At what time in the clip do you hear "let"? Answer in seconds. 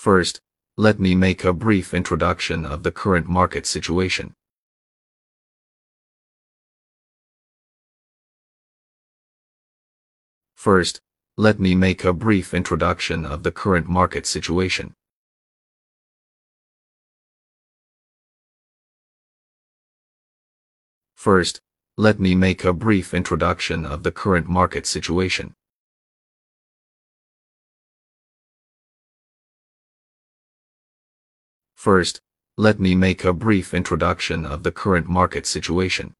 0.78-0.98, 11.36-11.60, 21.98-22.18, 32.58-32.78